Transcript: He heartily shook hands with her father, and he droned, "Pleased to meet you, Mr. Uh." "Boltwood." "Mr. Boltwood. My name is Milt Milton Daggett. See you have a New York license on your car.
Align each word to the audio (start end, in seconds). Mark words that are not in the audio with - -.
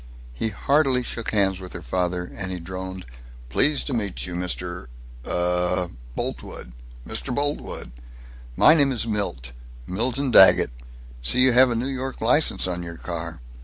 He 0.33 0.49
heartily 0.49 1.03
shook 1.03 1.29
hands 1.29 1.59
with 1.59 1.73
her 1.73 1.83
father, 1.83 2.23
and 2.35 2.51
he 2.51 2.57
droned, 2.59 3.05
"Pleased 3.49 3.85
to 3.85 3.93
meet 3.93 4.25
you, 4.25 4.33
Mr. 4.33 4.87
Uh." 5.23 5.89
"Boltwood." 6.15 6.71
"Mr. 7.07 7.35
Boltwood. 7.35 7.91
My 8.55 8.73
name 8.73 8.91
is 8.91 9.05
Milt 9.05 9.51
Milton 9.85 10.31
Daggett. 10.31 10.71
See 11.21 11.41
you 11.41 11.51
have 11.51 11.69
a 11.69 11.75
New 11.75 11.85
York 11.85 12.19
license 12.19 12.65
on 12.67 12.81
your 12.81 12.97
car. 12.97 13.41